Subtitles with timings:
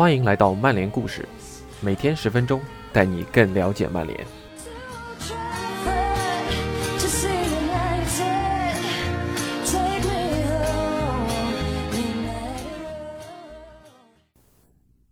[0.00, 1.28] 欢迎来到曼联故事，
[1.82, 2.58] 每天十分钟，
[2.90, 4.18] 带你更了解曼联。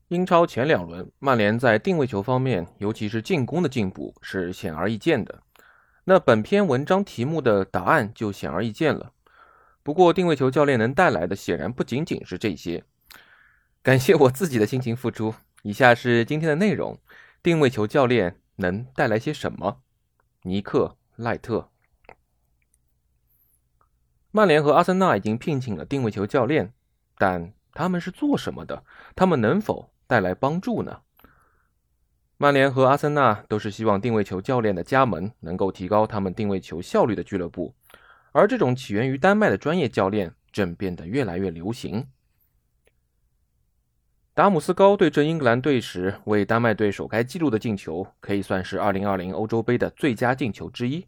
[0.09, 5.39] 英超前两轮，曼联在定位球方面，尤其是进攻的进步是显而易见的。
[6.05, 9.13] 那本篇文章题目的答案就显而易见了。
[9.83, 12.83] 不过，定位球教练能带来的显然不仅仅是这些。
[13.89, 15.35] 感谢我自己的辛勤付出。
[15.63, 16.99] 以下是今天的内容：
[17.43, 19.81] 定位球教练能带来些什么？
[20.43, 21.71] 尼克·赖特。
[24.31, 26.75] 曼联和阿森纳已经聘请了定位球教练，
[27.17, 28.85] 但他们是做什么的？
[29.17, 29.91] 他们能否？
[30.07, 31.01] 带来帮助呢？
[32.37, 37.75] 曼联和阿森纳都是希望定位球教练的加盟能够提高他们定位球效率的俱乐部，
[38.33, 42.07] 而这种起源于丹麦的专业教练正变得越来越流行。
[44.39, 51.05] 达姆斯高对阵英格兰队时为丹麦队首开纪录的进球，可以算是2020欧洲杯的最佳进球之一。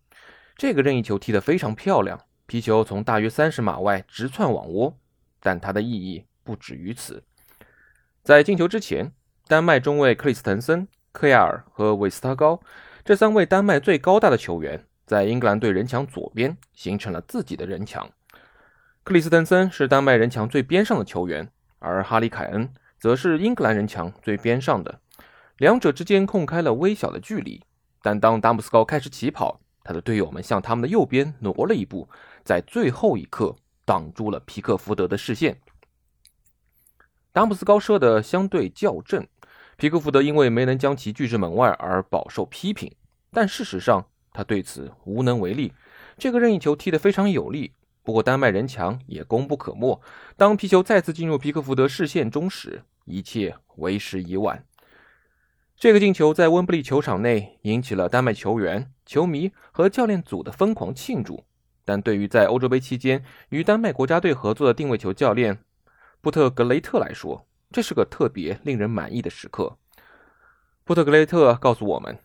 [0.56, 4.98] 这个任意球踢得非常漂亮，皮球从大约三十码外直窜网窝，
[5.38, 7.22] 但它的意义不止于此。
[8.24, 9.12] 在进球之前，
[9.46, 12.60] 丹麦中卫克里斯滕森、科亚尔和韦斯特高
[13.04, 18.10] 这三位丹麦最高大的球员，在英格兰队人墙左边形成了自己的人墙。
[19.04, 22.68] 克里斯滕森是丹麦人墙最边上的球员，而哈里凯恩
[23.00, 25.00] 则是英格兰人墙最边上的。
[25.56, 27.62] 两者之间空开了微小的距离，
[28.02, 32.08] 但当达姆斯高开始起跑，他的队友们向他们的右边挪了一步，
[32.44, 35.60] 在最后一刻挡住了皮克福德的视线。
[37.32, 39.26] 达姆斯高射的相对较正，
[39.76, 42.94] 皮克福德因为没能将其拒之门外而饱受批评，
[43.30, 45.72] 但事实上他对此无能为力。
[46.18, 50.00] 这个任意球踢得非常有力，不过丹麦人墙也功不可没。
[50.36, 54.64] 当皮球再次进入皮克福德视线中时，一切为时已晚。
[55.76, 61.44] 这个进球在温布利球场内引起了丹麦球员、球迷和教练组的疯狂庆祝，
[61.84, 65.58] 但对于在欧洲杯期间与丹麦国家队合作的定位球教练。
[66.20, 69.78] 布特格雷特来说，这是个特别令人满意的时刻。
[70.84, 72.18] 布特格雷特告诉我们，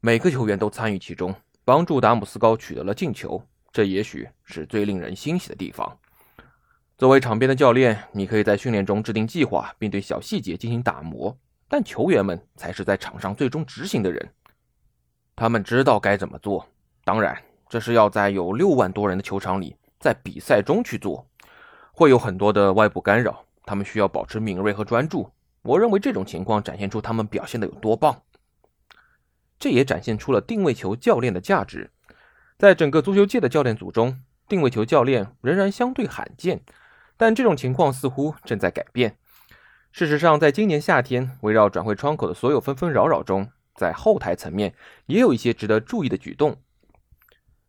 [0.00, 1.34] 每个球员都参与其中，
[1.64, 3.42] 帮助达姆斯高取得了进球，
[3.72, 5.98] 这也许是最令人欣喜的地方。
[6.98, 11.36] 作为场边的教练，你可以在训练中制定计划，并对小细节进行打磨，
[11.68, 14.30] 但球员们才是在场上最终执行的人。
[15.34, 16.66] 他们知道该怎么做，
[17.04, 17.36] 当然，
[17.68, 21.28] 这是要在有六万多人的球场里，在比赛中去做。
[21.92, 25.30] 会有很多的外部干扰，他们需要保持敏锐和专注。
[25.60, 28.22] 我认为这种情况展现出他们表现的有多棒。
[29.58, 31.90] 这也展现出了定位球教练的价值。
[32.56, 36.62] 在整个足球界的教练组中，定位球教练仍然相对罕见，
[37.16, 39.16] 但这种情况似乎正在改变。
[39.92, 44.74] 事实上，在今年夏天围绕转会窗口的所有纷纷扰扰中，在后台层面
[45.06, 46.56] 也有一些值得注意的举动。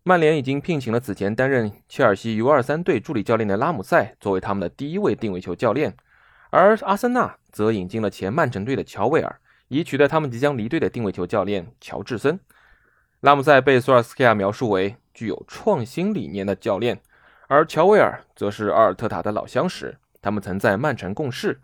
[0.04, 5.96] 曼联已经聘请了此前担任切尔西 U23 队助理教练的拉姆塞作为他们的第一位定位球教练，
[6.50, 12.40] 而阿森纳则引进了前曼城队的乔维尔，以取代他们即将离队的定位球教练乔治森。
[13.22, 17.02] 拉姆塞被索尔斯克亚描述为具有创新理念的教练，
[17.48, 21.62] 而乔维尔则是阿尔特塔的老相识，他们曾在曼城共事。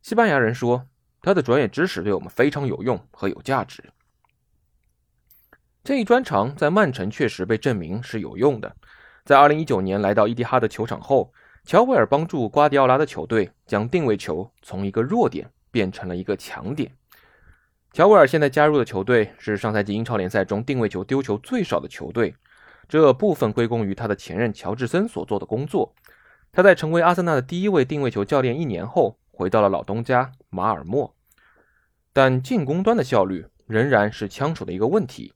[0.00, 0.86] 西班牙人说，
[1.20, 3.82] 他的专业知识对我们非常有用和有价值。
[5.82, 8.76] 这一专长在曼城确实被证明是有用的。
[9.24, 11.32] 在2019年来到伊蒂哈德球场后，
[11.64, 16.92] 乔维尔帮助瓜迪奥拉的球队将定位球从一个弱点变成了一个强点。
[17.92, 22.36] 乔维尔现在加入的球队是上赛季英超联赛中定位球丢球最少的球队，
[22.88, 25.94] 这部分归功于他的前任乔治森所做的工作。
[26.52, 31.14] 他在成为阿森纳的第一位定位球教练一年后，回到了老东家马尔默，
[32.12, 35.34] 但进攻端的效率仍然是枪手的一个问题。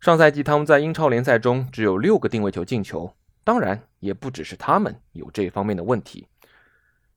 [0.00, 3.14] 上赛季他们在英超联赛中只有六个定位球进球，
[3.44, 6.26] 当然也不只是他们有这方面的问题。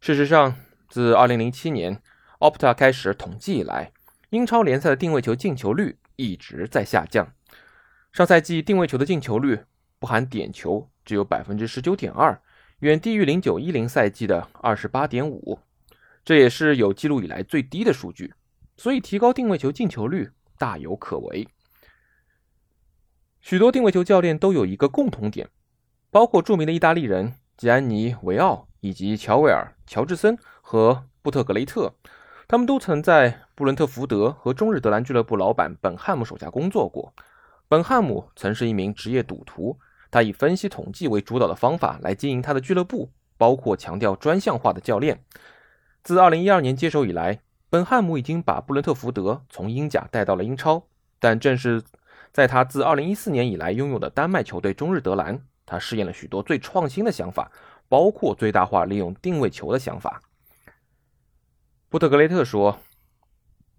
[0.02, 0.54] 事实上，
[0.90, 2.02] 自2007年
[2.40, 3.94] Opta 开始统计以来，
[4.32, 7.30] 英超联赛的定位球进球率一直在下降。
[8.14, 9.60] 上赛季定位球的进球率
[9.98, 12.40] 不含点球只有百分之十九点二，
[12.78, 15.58] 远低于零九一零赛季的二十八点五，
[16.24, 18.32] 这也是有记录以来最低的数据。
[18.78, 20.30] 所以，提高定位球进球率
[20.60, 21.48] 大有可为。
[23.42, 25.50] 许多定位球教练都有一个共同点，
[26.12, 31.96] 包括著名的意大利人吉安尼·维奥以及乔维尔、乔治森和布特格雷特，
[32.48, 37.12] 他们都曾在布伦特福德和中日德兰俱乐部老板本汉姆手下工作过。
[37.68, 39.80] 本汉姆曾是一名职业赌徒，
[40.12, 45.24] 他以分析统计为主导的方法来经营他的俱乐部，包括强调专项化的教练。
[46.04, 47.40] 自2012年接手以来，
[47.70, 50.86] 本汉姆已经把布伦特福德从英甲带到了英超，
[51.20, 51.82] 但正是
[52.32, 57.52] 在他自2014年以来拥有的丹麦球队中日德兰，他试验了许多最创新的想法，
[57.90, 60.22] 包括最大化利用定位球的想法。
[61.90, 62.80] 布特格雷特说：“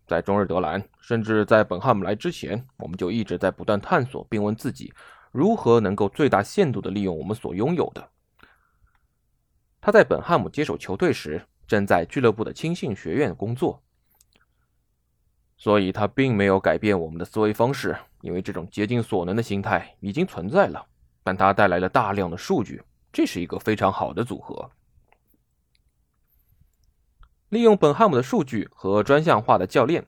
[0.07, 4.93] 在中日德兰，甚至在本汉姆来之前，我们就一直在不断探索，并问自己
[5.33, 8.11] 如何能够最大限度地利用我们所拥有的。”
[9.81, 13.83] 他在本汉姆接手球队时，正在俱乐部的青训学院工作，
[15.57, 20.87] 所以他并没有改变我们的思维方式，因为这种竭尽所能的心态已经存在了。
[21.23, 24.71] 但他带来了大量的数据，这是一个非常好的组合。
[27.49, 30.07] 利用本汉姆的数据和专项化的教练，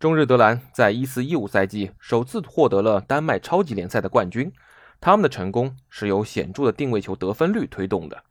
[0.00, 4.52] 中日德兰在一四一五赛季首次获得了丹麦超级联赛的冠军。
[5.00, 8.24] 他们的成功是由显著的定位球得分率推动的。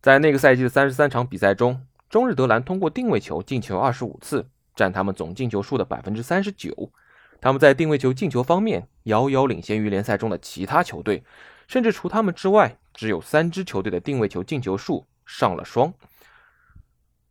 [0.00, 4.46] 在那个赛季的三十三场比赛中，中日德兰通过定位球进球二十五次，
[4.76, 6.92] 占他们总进球数的百分之三十九。
[7.40, 11.24] 他们在定位球进球方面遥遥领先于联赛中的其他球队。
[11.66, 15.92] 甚至除他们之外，只有三支球队的定位球进球数上了双。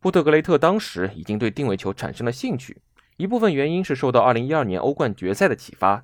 [0.08, 2.80] 布特格雷特当时已经对定位球产生了兴趣，
[3.18, 6.02] 一部分原因是受到2012年欧冠决赛的启发。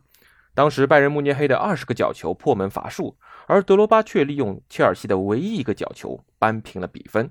[0.53, 3.17] 当时拜仁慕尼黑的二十个角球破门乏术，
[3.47, 7.31] 而德罗巴却利用切尔西的唯一一个角球扳平了比分。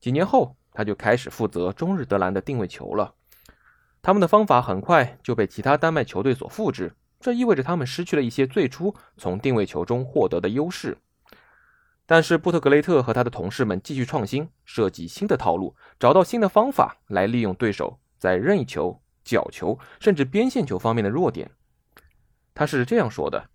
[0.00, 3.14] 几年后，他就开始负责中日德兰的定位球了。
[4.02, 6.92] 他们的方法很快就被其他丹麦球队所复制。
[7.20, 10.98] 这意味着他们失去了一些最初从定位球中获得的优势，
[12.10, 21.52] 但是布特格雷特和他的同事们继续创新，设计新的套路，找到新的方法来利用对手在任意球、角球甚至边线球方面的弱点。
[22.52, 23.48] 他是这样说的：“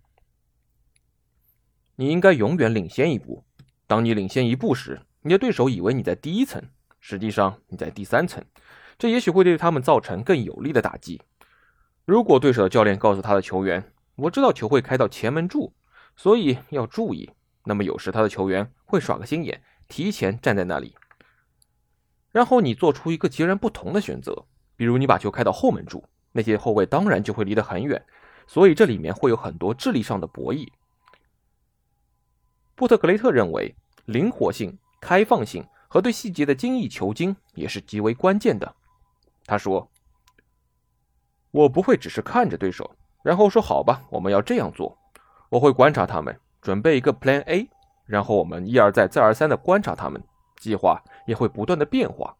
[1.96, 3.44] 你应该永远领先一步。
[3.86, 6.62] 当你领先一步时，你的对手以为你在第一层，
[6.98, 8.42] 实际上你在第三层，
[8.96, 11.20] 这也许会对他们造成更有力的打击。”
[12.06, 15.74] 如果对手的教练告诉他的球员：“我知道球会开到前门柱，
[16.16, 17.28] 所以要注意。”
[17.66, 20.96] 那么有时他的球员会耍个心眼，提前站在那里，
[22.32, 24.46] 然后你做出一个截然不同的选择，
[24.76, 26.02] 比如你把球开到后门柱，
[26.32, 28.02] 那些后卫当然就会离得很远。
[28.46, 30.68] 所以这里面会有很多智力上的博弈。
[32.74, 38.74] 布特格雷特认为，灵活性、开放性和对细节的精益求精也是极为关键的。
[39.44, 39.90] 他说。
[41.52, 44.98] 我不会只是看着对手，然后说好吧，我们要这样做。
[45.48, 47.70] 我会观察他们，准备一个 Plan A，
[48.06, 50.20] 然后我们一而再、再而三地观察他们。
[50.56, 52.34] 计划也会不断的变化。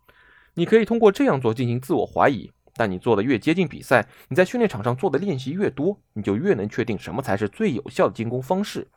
[0.54, 8.88] 你可以通过这样做进行自我怀疑，但你做的越接近比赛，你在训练场上做的练习越多，你就越能确定什么才是最有效的进攻方式。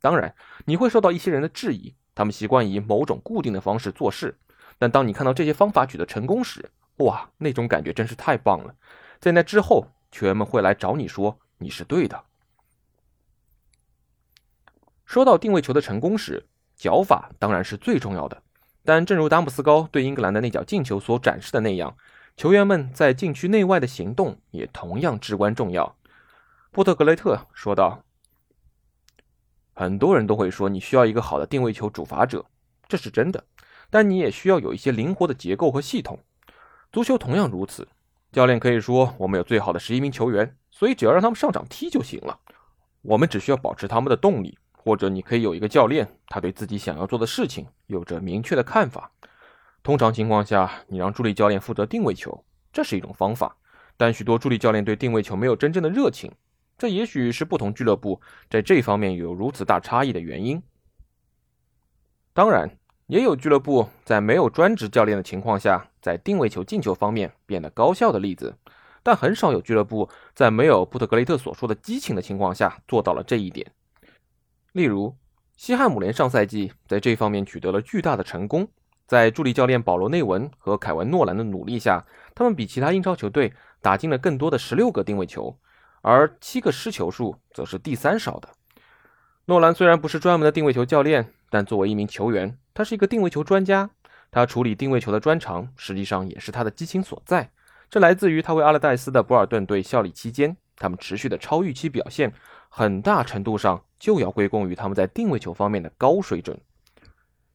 [0.00, 0.34] 当然，
[0.64, 4.36] 你会受到一些人的质疑，他们习惯以某种固定的方式做事。
[4.80, 8.74] 但当你看到这些方法取得成功时，哇，那种感觉真是太棒了。
[9.20, 12.24] 在那之后，球员们会来找你说你是对的。
[15.12, 18.42] 说到定位球的成功时，脚法当然是最重要的。
[18.82, 21.94] 但正如达姆斯高对英格兰的那脚进球所展示的那样，
[22.34, 25.94] 球员们在禁区内外的行动也同样至关重要。
[26.70, 28.02] 波特格雷特说道
[29.76, 32.46] ：“很多人都会说你需要一个好的定位球主罚者，
[32.88, 33.44] 这是真的。
[33.90, 36.18] 但你也需要有一些灵活的结构和系统。
[36.90, 37.86] 足球同样如此。”
[38.32, 42.40] 教练可以说：“我们有最好的十一名球员，所以只要让他们上场踢就行了。
[43.02, 44.56] 我们只需要保持他们的动力。
[44.82, 49.12] 或者你可以有一个教练，他对自己想要做的事情有着明确的看法。
[49.82, 53.56] 通常情况下，你让助理教练负责定位球，这是一种方法。
[53.96, 56.32] 但许多助理教练对定位球没有真正的热情，
[56.76, 58.20] 这也许是不同俱乐部
[58.50, 60.62] 在这方面有如此大差异的原因。
[62.32, 62.76] 当然。”
[63.08, 68.56] 也有俱乐部在没有专职教练的情况下，在定位球进球方面变得高效的例子，
[69.02, 73.70] 但很少有俱乐部在没有布特格雷特所说的激情的情况下做到了这一点。
[74.72, 75.16] 例如，
[75.56, 78.66] 西汉姆联上赛季在这方面取得了巨大的成功，
[79.06, 85.56] 在助理教练保罗内文和凯文诺兰的努力下，他们比其他英超球队打进了更多的十六个定位球，
[86.00, 88.48] 而七个失球数则是第三少的。
[89.44, 92.56] 诺兰虽然不是专门的定位球教练，但作为一名球员。
[92.72, 93.90] 他是一个定位球专家，
[94.30, 97.50] 他处理定位球的专长实际上也是他的激情所在。
[97.90, 102.32] 这来自于他为阿勒代斯的博尔顿队效力期间，他们持续的超预期表现，
[102.70, 106.60] 很大程度上就要归功于他们在定位球方面的高水准。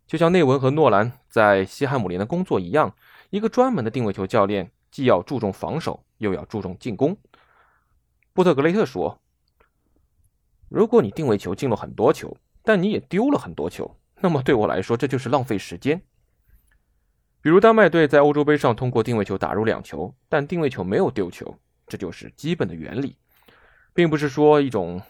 [0.08, 2.96] 就像内文和诺兰在西汉姆联的工作一样，
[3.32, 7.18] 一个专门的定位球教练既要注重防守，又要注重进攻。
[8.32, 9.20] 布特格雷特说
[10.72, 16.02] ：“如果你定位球进了很多球，但你也丢了很多球。”那么对我来说，这就是浪费时间。
[17.42, 23.18] 比如丹麦队在欧洲杯上通过定位球打入两球，但定位球没有丢球，这就是基本的原理，
[23.94, 25.02] 并不是说一种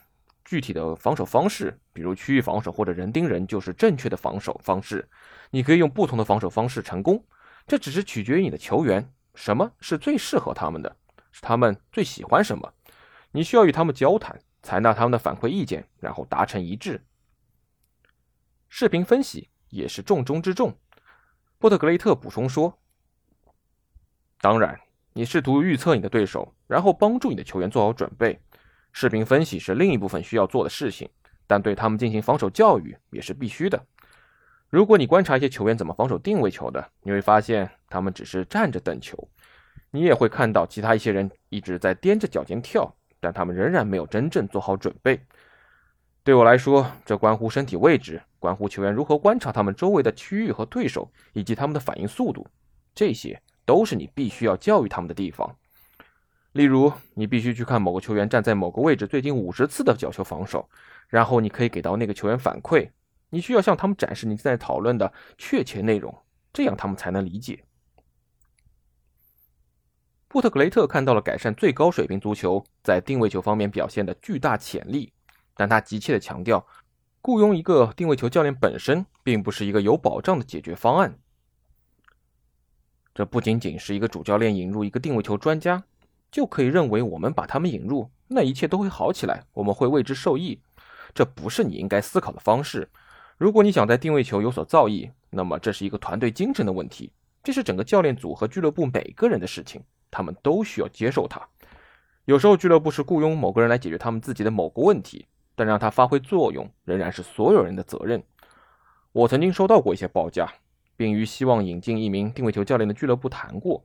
[0.48, 5.06] 具体的防守方式，比如区域防守或者人盯人就是正确的防守方式。
[5.52, 7.22] 你可以用不同的防守方式成功，
[7.68, 10.96] 这只是取决于你的球员什么是最适合他们的，
[11.34, 12.74] 是他们最喜欢什么。
[13.32, 17.06] 你需要与他们交谈，采纳他们的反馈意见，然后达成一致。
[18.70, 20.74] 视频分析也是重中之重。
[21.58, 22.80] 波特格雷特补充说
[24.40, 24.80] ：“当然，
[25.12, 28.40] 你试图预测你的对手，然后帮助你的球员做好准备。
[28.92, 31.10] 视频分析是另一部分需要做的事情，
[31.46, 33.82] 但对他们进行防守教育也是必须的。
[34.70, 39.28] 如果你观察一些球员怎么防守定位球的，你会发现他们只是站着等球。
[39.92, 45.20] 你也会看到其他一些人一直在踮着脚尖跳，但他们仍然没有真正做好准备。
[46.24, 52.46] 对我来说，这关乎身体位置。”关乎球员如何观察他们周围的区域和对手，以及他们的反应速度，
[52.94, 55.56] 这些都是你必须要教育他们的地方。
[56.58, 60.68] 例如，你必须去看某个球员站在某个位置最近五十次的角球防守，
[61.08, 62.90] 然后你可以给到那个球员反馈。
[63.30, 66.12] 你需要向他们展示你在讨论的确切内容，
[66.52, 67.64] 这样他们才能理解。
[70.28, 75.14] 布特格雷特看到了改善最高水平足球在定位球方面表现的巨大潜力，
[75.54, 76.66] 但他急切地强调。
[77.22, 81.20] 雇佣一个定位球教练本身并不是一个有保障的解决方案。
[83.14, 85.84] 这不仅仅是一个主教练引入一个定位球专家，
[86.32, 90.62] 就可以认为我们把他们引入，那一切都会好起来，我们会为之受益。
[91.14, 92.90] 这不是你应该思考的方式。
[93.38, 97.12] 如果你想在定位球有所造诣，那么这是一个团队精神的问题，
[97.44, 99.82] 这是整个教练组和俱乐部每个人的事情，
[100.12, 101.42] 他们都需要接受它。
[102.26, 105.26] 有时候俱乐部是雇佣某个人来解决他们自己的某个问题。
[105.60, 108.22] 但让他发挥作用仍然是所有人的责任。
[109.12, 110.54] 我曾经收到过一些报价，
[110.96, 113.84] 并与希望引进一名定位球教练的俱乐部谈过。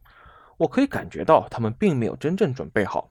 [0.62, 3.10] 我可以感觉到他们并没有真正准备好。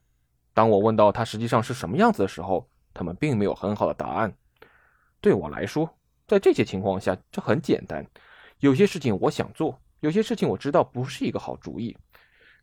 [0.54, 4.34] 当我问到他实际上是什么样子的时候，他们并没有很好的答案。
[5.20, 5.94] 对我来说，
[6.26, 8.06] 在这些情况下，这很简单。
[8.60, 11.98] 有些事情我想做，有些事情我知道不是一个好主意。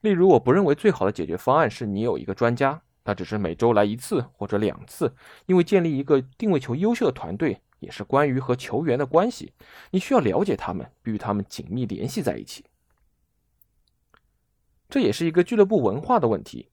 [0.00, 2.80] 例如，我不认为最好的解决方案是你有一个专家。
[3.04, 5.14] 他只是每周来一次或者两次，
[5.44, 9.52] 因为建立一个定位球优秀的团队也是关于和球员的关系。
[9.90, 12.64] 你需要了解他们，并与他们紧密联系在一起。
[14.88, 16.68] 这也是一个俱乐部文化的问题。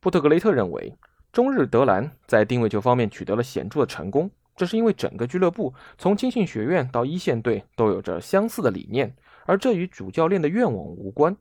[0.00, 0.96] 布特格雷特认为，
[1.32, 11.36] 中日德兰在定位球方面取得了显著的成功，这是因为整个俱乐部从青训学院到一线队都有着相似的理念，而这与主教练的愿望无关。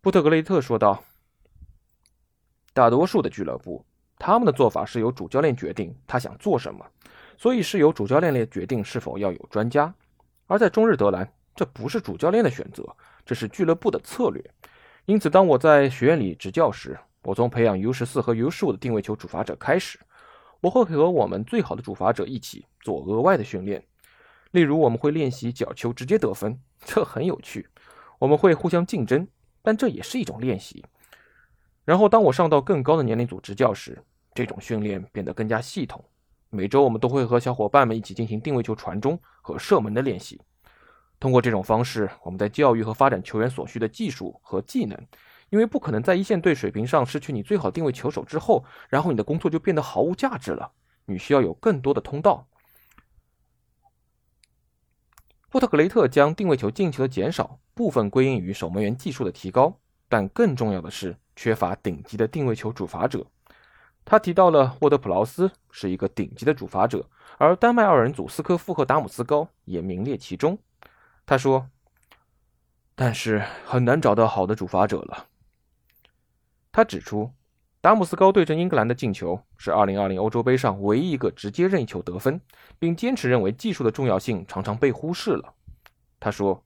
[0.00, 1.04] 布特格雷特说道。
[2.74, 3.84] 大多数的俱乐部，
[4.18, 6.82] 他们的做法是由主教练决定他想做什么，
[7.36, 9.94] 所以是由主教练来决定是否要有专家。
[10.46, 12.82] 而在中日德兰，这不是主教练的选择，
[13.26, 14.42] 这是俱乐部的策略。
[15.06, 19.98] 因此，当我在学院里执教时，我从培养 U 十四和 U 十五的定位球主罚者开始，
[20.60, 23.84] 我会和我们最好的主罚者一起做额外的训练。
[24.52, 27.68] 例如，我们会练习角球直接得分，这很有趣。
[28.20, 29.26] 我们会互相竞争，
[29.60, 30.84] 但这也是一种练习。
[31.84, 34.00] 然后，当我上到更高的年龄组执教时，
[34.32, 36.04] 这种训练变得更加系统。
[36.50, 40.40] 每周，我们都会和小伙伴们一起进行定位球传中和射门的练习。
[41.22, 44.98] 通过这种方式，我们在教育和发展球员所需的技术和技能。
[45.50, 50.72] 因为不可能在一线队水平上失去你最好定位球手之后，然后你的工作就变得毫无价值了。
[51.04, 52.48] 你需要有更多的通道。
[55.52, 61.16] 沃特格雷特将定位球进球的减少部分归因于守门员技术的提高，但更重要的是。
[61.36, 63.24] 缺乏顶级的定位球主罚者，
[64.04, 70.58] 他提到了沃德普劳斯是一个顶级的主罚者，而丹麦二人组斯科夫和达姆斯高也名列其中。
[71.24, 71.68] 他说
[72.94, 75.28] ：“但是很难找到好的主罚者了。”
[76.72, 77.30] 他指出，
[77.80, 82.40] 达姆斯高对阵英格兰的进球是2020欧洲杯上唯一一个直接任意球得分，
[82.78, 85.54] 并坚持认为技术的重要性常常被忽视了。
[86.20, 86.62] 他说：“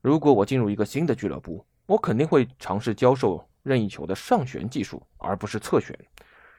[0.00, 5.98] 如果我进入一个新的俱乐部，”我肯定会尝试教授任意球的上旋技术，而不是侧旋。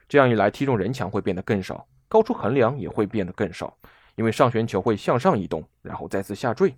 [0.06, 3.74] 这样一来，踢中人墙会变得更少，高出横梁也会变得更少，
[4.14, 6.74] 因为上旋球会向上移动，然后再次下坠。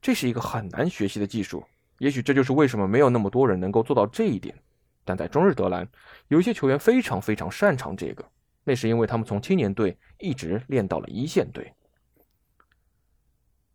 [0.00, 1.64] 这是一个很难学习的技术，
[1.98, 4.54] 也许这就是为什么没有那么多人能够做到这一点。
[5.04, 5.88] 但在中日德兰，
[6.28, 8.24] 有一些球员非常非常擅长这个，
[8.64, 11.72] 那是因为他们从青年队一直练到了一线队。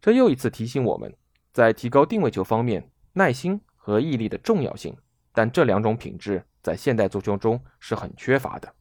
[0.01, 1.15] 这又一次提醒我们，
[1.51, 3.59] 在提高定位球方面，耐心。
[3.85, 4.97] 和毅力的重要性，
[5.31, 8.73] 但这两种品质在现代足球中是很缺乏的。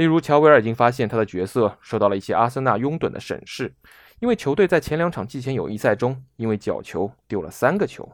[0.00, 3.74] 例如，乔维尔已经发现他的角色受到了一些阿森纳拥趸的审视，
[4.18, 8.10] 因为球队在前两场季前友谊赛中因为角球丢了三个球。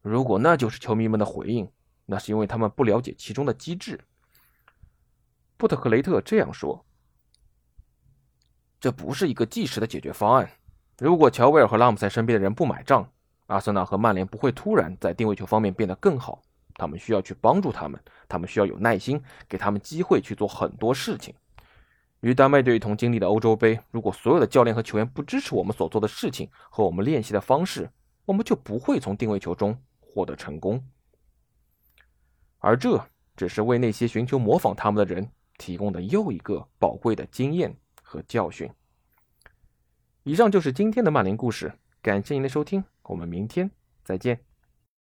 [0.00, 1.70] 如果那就是球迷们的回应，
[2.06, 4.00] 那是因为他们不了解其中的机制。
[5.58, 6.82] 布特克雷特这样说
[8.80, 10.50] ：“这不是一个即时的解决方案。
[10.96, 13.06] 如果乔威尔和拉姆塞身边的人不买账，
[13.48, 16.40] 阿森纳和曼联不会突然在定位球方面变得更好。
[16.76, 21.34] 他们需要去帮助他们，他们需要有耐心，给他们机会去做很多事情。
[22.20, 27.90] 与丹麦队一同经历的欧洲杯，如果所有的教练和球员不支持我们所做的事情和我们练习的方式，
[28.24, 29.76] 我们就不会从定位球中。”
[30.14, 30.80] 获得成功，
[32.58, 33.04] 而这
[33.34, 35.28] 只是为那些寻求模仿他们的人
[35.58, 38.70] 提供的又一个宝贵的经验和教训。
[40.22, 43.68] 以上就是今天的曼联故事，感谢您的收听，我们明天
[44.04, 44.53] 再见。